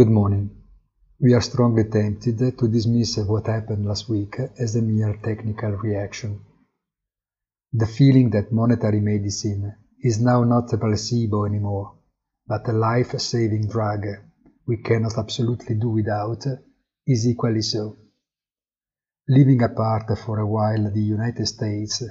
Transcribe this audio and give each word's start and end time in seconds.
Good 0.00 0.08
morning. 0.08 0.48
We 1.20 1.34
are 1.34 1.42
strongly 1.42 1.84
tempted 1.84 2.38
to 2.58 2.68
dismiss 2.68 3.18
what 3.18 3.48
happened 3.48 3.84
last 3.84 4.08
week 4.08 4.34
as 4.58 4.74
a 4.74 4.80
mere 4.80 5.18
technical 5.22 5.72
reaction. 5.72 6.40
The 7.74 7.86
feeling 7.86 8.30
that 8.30 8.50
monetary 8.50 9.00
medicine 9.00 9.74
is 10.02 10.18
now 10.18 10.42
not 10.44 10.72
a 10.72 10.78
placebo 10.78 11.44
anymore, 11.44 11.98
but 12.46 12.66
a 12.66 12.72
life-saving 12.72 13.68
drug 13.68 14.06
we 14.66 14.78
cannot 14.78 15.18
absolutely 15.18 15.74
do 15.74 15.90
without 15.90 16.46
is 17.06 17.26
equally 17.26 17.60
so. 17.60 17.98
Leaving 19.28 19.62
apart 19.62 20.18
for 20.24 20.38
a 20.38 20.46
while 20.46 20.90
the 20.90 21.08
United 21.16 21.46
States, 21.46 22.02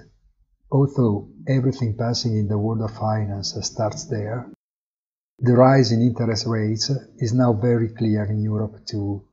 although 0.72 1.28
everything 1.48 1.98
passing 1.98 2.38
in 2.38 2.48
the 2.48 2.60
world 2.60 2.84
of 2.84 2.96
finance 2.96 3.58
starts 3.62 4.06
there, 4.06 4.48
the 5.42 5.54
rise 5.54 5.92
in 5.92 6.02
interest 6.02 6.46
rates 6.48 6.92
is 7.18 7.34
now 7.34 7.54
very 7.54 7.90
clear 7.90 8.26
in 8.26 8.42
Europe 8.42 8.86
too. 8.86 9.26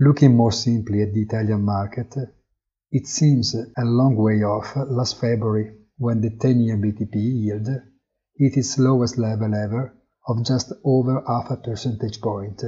Looking 0.00 0.36
more 0.36 0.52
simply 0.52 1.02
at 1.02 1.12
the 1.14 1.22
Italian 1.22 1.62
market, 1.62 2.14
it 2.90 3.06
seems 3.06 3.54
a 3.54 3.84
long 3.84 4.16
way 4.16 4.42
off 4.42 4.74
last 4.76 5.20
February 5.20 5.76
when 5.96 6.20
the 6.20 6.30
10-year 6.30 6.76
BTP 6.76 7.14
yield 7.14 7.68
hit 8.36 8.56
its 8.56 8.78
lowest 8.78 9.16
level 9.16 9.54
ever 9.54 9.96
of 10.26 10.44
just 10.44 10.72
over 10.84 11.22
half 11.26 11.50
a 11.50 11.56
percentage 11.56 12.20
point. 12.20 12.62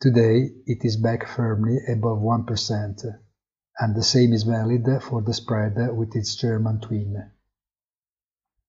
Today 0.00 0.50
it 0.66 0.84
is 0.84 0.96
back 0.96 1.28
firmly 1.28 1.78
above 1.88 2.18
1%, 2.18 3.04
and 3.78 3.94
the 3.94 4.02
same 4.02 4.32
is 4.32 4.42
valid 4.42 4.86
for 5.02 5.22
the 5.22 5.32
spread 5.32 5.76
with 5.96 6.16
its 6.16 6.34
German 6.34 6.80
twin. 6.80 7.30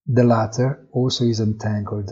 The 0.08 0.22
latter 0.22 0.86
also 0.92 1.24
is 1.24 1.40
entangled, 1.40 2.10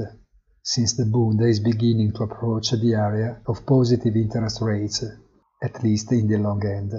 since 0.65 0.95
the 0.95 1.07
Bund 1.07 1.41
is 1.43 1.61
beginning 1.61 2.13
to 2.15 2.25
approach 2.25 2.73
the 2.73 2.95
area 2.95 3.41
of 3.47 3.65
positive 3.65 4.17
interest 4.17 4.61
rates, 4.61 5.05
at 5.63 5.81
least 5.85 6.11
in 6.11 6.27
the 6.27 6.39
long 6.39 6.67
end. 6.67 6.93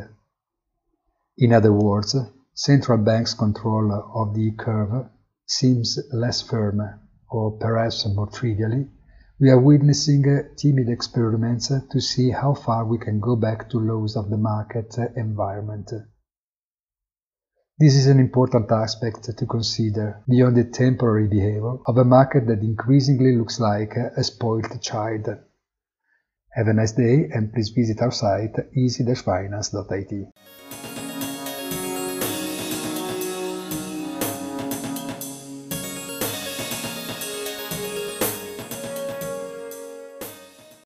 In 1.38 1.52
other 1.52 1.74
words, 1.74 2.16
central 2.54 2.98
bank's 2.98 3.34
control 3.34 3.92
of 3.92 4.34
the 4.34 4.52
curve 4.52 5.10
seems 5.46 6.00
less 6.14 6.42
firm, 6.42 6.82
or 7.30 7.58
perhaps 7.58 8.08
more 8.08 8.28
trivially, 8.28 8.90
we 9.38 9.50
are 9.50 9.60
witnessing 9.60 10.24
timid 10.56 10.88
experiments 10.88 11.74
to 11.92 12.00
see 12.00 12.32
how 12.32 12.54
far 12.54 12.86
we 12.86 12.98
can 12.98 13.20
go 13.20 13.36
back 13.36 13.70
to 13.72 13.80
laws 13.80 14.16
of 14.16 14.30
the 14.30 14.38
market 14.38 14.98
environment. 15.18 15.92
This 17.78 17.96
is 17.96 18.08
an 18.08 18.22
important 18.22 18.72
aspect 18.72 19.24
to 19.38 19.46
consider 19.46 20.24
beyond 20.30 20.56
the 20.56 20.64
temporary 20.64 21.28
behavior 21.28 21.76
of 21.86 21.98
a 21.98 22.06
market 22.06 22.48
that 22.48 22.60
increasingly 22.60 23.36
looks 23.36 23.60
like 23.60 23.98
a 23.98 24.24
spoiled 24.24 24.82
child. 24.82 25.28
Have 26.52 26.70
a 26.70 26.74
nice 26.74 26.94
day 26.94 27.30
and 27.34 27.52
please 27.52 27.72
visit 27.72 28.02
our 28.02 28.14
site 28.14 28.56
easy-finance.it. 28.74 30.34